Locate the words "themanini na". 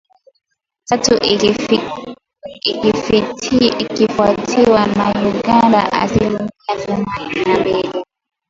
6.85-7.59